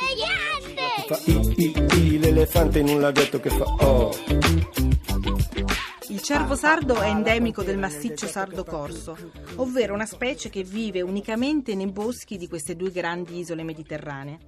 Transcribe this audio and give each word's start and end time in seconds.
E 0.00 0.14
le 0.14 0.74
piante. 0.74 0.88
Fa 1.06 1.20
i, 1.24 1.54
i, 1.56 2.14
i, 2.14 2.18
l'elefante 2.18 2.78
in 2.78 2.88
un 2.88 3.00
laghetto 3.00 3.40
che 3.40 3.50
fa 3.50 3.64
oh. 3.64 4.10
Il 6.08 6.22
cervo 6.22 6.56
sardo 6.56 7.00
è 7.00 7.08
endemico 7.08 7.62
del 7.62 7.78
massiccio 7.78 8.26
sardo 8.26 8.64
corso, 8.64 9.16
ovvero 9.56 9.94
una 9.94 10.06
specie 10.06 10.48
che 10.48 10.62
vive 10.62 11.00
unicamente 11.00 11.74
nei 11.74 11.90
boschi 11.90 12.36
di 12.36 12.48
queste 12.48 12.76
due 12.76 12.90
grandi 12.90 13.38
isole 13.38 13.62
mediterranee. 13.62 14.38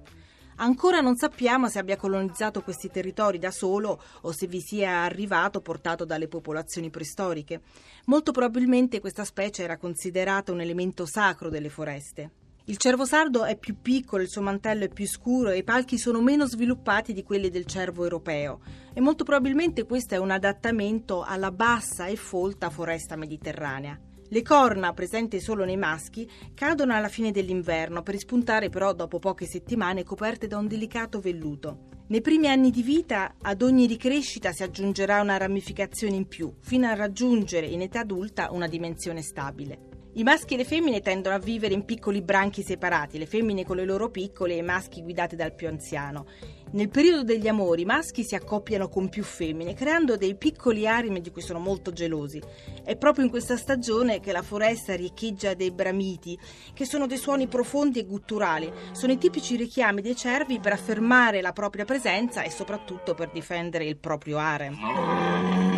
Ancora 0.57 1.01
non 1.01 1.15
sappiamo 1.15 1.69
se 1.69 1.79
abbia 1.79 1.97
colonizzato 1.97 2.61
questi 2.61 2.89
territori 2.89 3.39
da 3.39 3.51
solo 3.51 4.01
o 4.21 4.31
se 4.31 4.47
vi 4.47 4.59
sia 4.59 5.03
arrivato 5.03 5.61
portato 5.61 6.05
dalle 6.05 6.27
popolazioni 6.27 6.89
preistoriche. 6.89 7.61
Molto 8.05 8.31
probabilmente 8.31 8.99
questa 8.99 9.23
specie 9.23 9.63
era 9.63 9.77
considerata 9.77 10.51
un 10.51 10.61
elemento 10.61 11.05
sacro 11.05 11.49
delle 11.49 11.69
foreste. 11.69 12.40
Il 12.71 12.77
cervo 12.77 13.03
sardo 13.03 13.43
è 13.43 13.57
più 13.57 13.81
piccolo, 13.81 14.23
il 14.23 14.29
suo 14.29 14.41
mantello 14.41 14.85
è 14.85 14.87
più 14.87 15.05
scuro 15.05 15.49
e 15.49 15.57
i 15.57 15.63
palchi 15.65 15.97
sono 15.97 16.21
meno 16.21 16.45
sviluppati 16.45 17.11
di 17.11 17.21
quelli 17.21 17.49
del 17.49 17.65
cervo 17.65 18.03
europeo 18.03 18.61
e 18.93 19.01
molto 19.01 19.25
probabilmente 19.25 19.83
questo 19.83 20.15
è 20.15 20.17
un 20.17 20.31
adattamento 20.31 21.21
alla 21.21 21.51
bassa 21.51 22.05
e 22.05 22.15
folta 22.15 22.69
foresta 22.69 23.17
mediterranea. 23.17 23.99
Le 24.29 24.41
corna, 24.41 24.93
presenti 24.93 25.41
solo 25.41 25.65
nei 25.65 25.75
maschi, 25.75 26.25
cadono 26.53 26.95
alla 26.95 27.09
fine 27.09 27.31
dell'inverno 27.31 28.03
per 28.03 28.13
rispuntare 28.13 28.69
però 28.69 28.93
dopo 28.93 29.19
poche 29.19 29.47
settimane 29.47 30.05
coperte 30.05 30.47
da 30.47 30.57
un 30.57 30.67
delicato 30.67 31.19
velluto. 31.19 31.89
Nei 32.07 32.21
primi 32.21 32.47
anni 32.47 32.71
di 32.71 32.83
vita 32.83 33.35
ad 33.41 33.63
ogni 33.63 33.85
ricrescita 33.85 34.53
si 34.53 34.63
aggiungerà 34.63 35.19
una 35.19 35.35
ramificazione 35.35 36.15
in 36.15 36.25
più, 36.25 36.53
fino 36.61 36.87
a 36.87 36.95
raggiungere 36.95 37.65
in 37.65 37.81
età 37.81 37.99
adulta 37.99 38.49
una 38.53 38.67
dimensione 38.67 39.21
stabile. 39.21 39.90
I 40.13 40.23
maschi 40.23 40.55
e 40.55 40.57
le 40.57 40.65
femmine 40.65 40.99
tendono 40.99 41.35
a 41.35 41.39
vivere 41.39 41.73
in 41.73 41.85
piccoli 41.85 42.21
branchi 42.21 42.63
separati, 42.63 43.17
le 43.17 43.25
femmine 43.25 43.63
con 43.63 43.77
le 43.77 43.85
loro 43.85 44.09
piccole 44.09 44.55
e 44.55 44.57
i 44.57 44.61
maschi 44.61 45.01
guidati 45.01 45.37
dal 45.37 45.55
più 45.55 45.69
anziano. 45.69 46.25
Nel 46.71 46.89
periodo 46.89 47.23
degli 47.23 47.47
amori 47.47 47.83
i 47.83 47.85
maschi 47.85 48.25
si 48.25 48.35
accoppiano 48.35 48.89
con 48.89 49.07
più 49.07 49.23
femmine, 49.23 49.73
creando 49.73 50.17
dei 50.17 50.35
piccoli 50.35 50.85
arimi 50.85 51.21
di 51.21 51.31
cui 51.31 51.41
sono 51.41 51.59
molto 51.59 51.93
gelosi. 51.93 52.41
È 52.83 52.97
proprio 52.97 53.23
in 53.23 53.31
questa 53.31 53.55
stagione 53.55 54.19
che 54.19 54.33
la 54.33 54.41
foresta 54.41 54.97
riecheggia 54.97 55.53
dei 55.53 55.71
bramiti, 55.71 56.37
che 56.73 56.83
sono 56.83 57.07
dei 57.07 57.17
suoni 57.17 57.47
profondi 57.47 57.99
e 57.99 58.05
gutturali. 58.05 58.69
Sono 58.91 59.13
i 59.13 59.17
tipici 59.17 59.55
richiami 59.55 60.01
dei 60.01 60.15
cervi 60.17 60.59
per 60.59 60.73
affermare 60.73 61.39
la 61.39 61.53
propria 61.53 61.85
presenza 61.85 62.41
e 62.41 62.51
soprattutto 62.51 63.13
per 63.13 63.31
difendere 63.31 63.85
il 63.85 63.95
proprio 63.95 64.39
harem. 64.39 65.70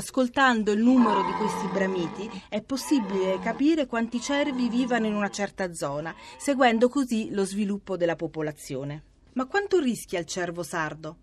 Ascoltando 0.00 0.72
il 0.72 0.82
numero 0.82 1.22
di 1.24 1.32
questi 1.32 1.66
bramiti 1.70 2.42
è 2.48 2.62
possibile 2.62 3.38
capire 3.38 3.84
quanti 3.84 4.18
cervi 4.18 4.70
vivano 4.70 5.04
in 5.04 5.14
una 5.14 5.28
certa 5.28 5.74
zona, 5.74 6.14
seguendo 6.38 6.88
così 6.88 7.28
lo 7.32 7.44
sviluppo 7.44 7.98
della 7.98 8.16
popolazione. 8.16 9.02
Ma 9.34 9.44
quanto 9.44 9.78
rischia 9.78 10.18
il 10.18 10.24
cervo 10.24 10.62
sardo? 10.62 11.18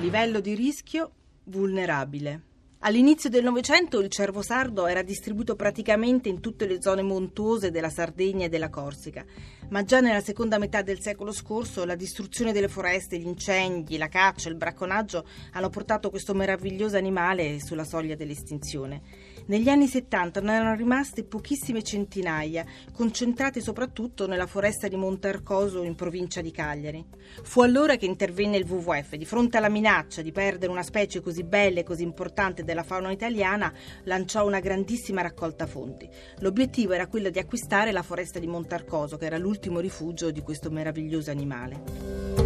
Livello 0.00 0.40
di 0.40 0.54
rischio 0.54 1.10
vulnerabile. 1.44 2.42
All'inizio 2.86 3.28
del 3.28 3.42
Novecento 3.42 3.98
il 3.98 4.08
cervo 4.08 4.42
sardo 4.42 4.86
era 4.86 5.02
distribuito 5.02 5.56
praticamente 5.56 6.28
in 6.28 6.38
tutte 6.38 6.68
le 6.68 6.80
zone 6.80 7.02
montuose 7.02 7.72
della 7.72 7.90
Sardegna 7.90 8.44
e 8.44 8.48
della 8.48 8.70
Corsica, 8.70 9.24
ma 9.70 9.82
già 9.82 9.98
nella 9.98 10.20
seconda 10.20 10.56
metà 10.56 10.82
del 10.82 11.00
secolo 11.00 11.32
scorso 11.32 11.84
la 11.84 11.96
distruzione 11.96 12.52
delle 12.52 12.68
foreste, 12.68 13.18
gli 13.18 13.26
incendi, 13.26 13.96
la 13.96 14.06
caccia, 14.06 14.50
il 14.50 14.54
bracconaggio 14.54 15.26
hanno 15.54 15.68
portato 15.68 16.10
questo 16.10 16.32
meraviglioso 16.32 16.96
animale 16.96 17.58
sulla 17.58 17.82
soglia 17.82 18.14
dell'estinzione. 18.14 19.02
Negli 19.48 19.68
anni 19.68 19.86
70 19.86 20.40
ne 20.40 20.54
erano 20.54 20.74
rimaste 20.74 21.22
pochissime 21.22 21.84
centinaia, 21.84 22.64
concentrate 22.92 23.60
soprattutto 23.60 24.26
nella 24.26 24.48
foresta 24.48 24.88
di 24.88 24.96
Montarcoso 24.96 25.84
in 25.84 25.94
provincia 25.94 26.40
di 26.40 26.50
Cagliari. 26.50 27.04
Fu 27.44 27.60
allora 27.60 27.94
che 27.94 28.06
intervenne 28.06 28.56
il 28.56 28.68
WWF 28.68 29.14
di 29.14 29.24
fronte 29.24 29.58
alla 29.58 29.68
minaccia 29.68 30.20
di 30.22 30.32
perdere 30.32 30.72
una 30.72 30.82
specie 30.82 31.20
così 31.20 31.44
bella 31.44 31.78
e 31.78 31.84
così 31.84 32.02
importante 32.02 32.64
della 32.64 32.82
fauna 32.82 33.12
italiana, 33.12 33.72
lanciò 34.02 34.44
una 34.44 34.58
grandissima 34.58 35.22
raccolta 35.22 35.66
fondi. 35.66 36.08
L'obiettivo 36.40 36.94
era 36.94 37.06
quello 37.06 37.30
di 37.30 37.38
acquistare 37.38 37.92
la 37.92 38.02
foresta 38.02 38.40
di 38.40 38.48
Montarcoso, 38.48 39.16
che 39.16 39.26
era 39.26 39.38
l'ultimo 39.38 39.78
rifugio 39.78 40.32
di 40.32 40.40
questo 40.40 40.70
meraviglioso 40.72 41.30
animale. 41.30 42.45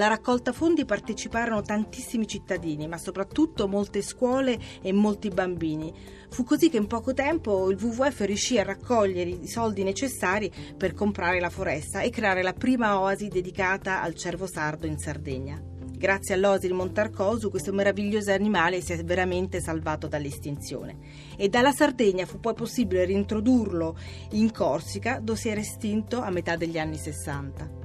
Alla 0.00 0.08
raccolta 0.08 0.52
fondi 0.52 0.86
parteciparono 0.86 1.60
tantissimi 1.60 2.26
cittadini, 2.26 2.88
ma 2.88 2.96
soprattutto 2.96 3.68
molte 3.68 4.00
scuole 4.00 4.58
e 4.80 4.94
molti 4.94 5.28
bambini. 5.28 5.92
Fu 6.30 6.42
così 6.42 6.70
che 6.70 6.78
in 6.78 6.86
poco 6.86 7.12
tempo 7.12 7.70
il 7.70 7.78
WWF 7.78 8.20
riuscì 8.20 8.58
a 8.58 8.62
raccogliere 8.62 9.28
i 9.28 9.46
soldi 9.46 9.82
necessari 9.82 10.50
per 10.74 10.94
comprare 10.94 11.38
la 11.38 11.50
foresta 11.50 12.00
e 12.00 12.08
creare 12.08 12.42
la 12.42 12.54
prima 12.54 12.98
oasi 12.98 13.28
dedicata 13.28 14.00
al 14.00 14.14
cervo 14.14 14.46
sardo 14.46 14.86
in 14.86 14.96
Sardegna. 14.96 15.62
Grazie 15.98 16.32
all'oasi 16.32 16.68
di 16.68 16.72
Montarcosu 16.72 17.50
questo 17.50 17.74
meraviglioso 17.74 18.32
animale 18.32 18.80
si 18.80 18.94
è 18.94 19.04
veramente 19.04 19.60
salvato 19.60 20.06
dall'estinzione 20.06 20.96
e 21.36 21.50
dalla 21.50 21.72
Sardegna 21.72 22.24
fu 22.24 22.40
poi 22.40 22.54
possibile 22.54 23.04
reintrodurlo 23.04 23.94
in 24.30 24.50
Corsica 24.50 25.20
dove 25.20 25.38
si 25.38 25.50
era 25.50 25.60
estinto 25.60 26.22
a 26.22 26.30
metà 26.30 26.56
degli 26.56 26.78
anni 26.78 26.96
60. 26.96 27.79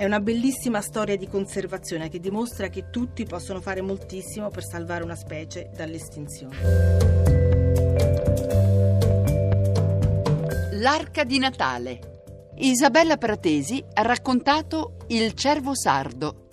È 0.00 0.06
una 0.06 0.20
bellissima 0.20 0.80
storia 0.80 1.14
di 1.14 1.28
conservazione 1.28 2.08
che 2.08 2.20
dimostra 2.20 2.68
che 2.68 2.88
tutti 2.88 3.26
possono 3.26 3.60
fare 3.60 3.82
moltissimo 3.82 4.48
per 4.48 4.64
salvare 4.64 5.04
una 5.04 5.14
specie 5.14 5.68
dall'estinzione. 5.76 6.56
L'arca 10.72 11.24
di 11.24 11.38
Natale. 11.38 12.22
Isabella 12.54 13.18
Pratesi 13.18 13.84
ha 13.92 14.00
raccontato 14.00 14.96
Il 15.08 15.34
cervo 15.34 15.76
sardo 15.76 16.48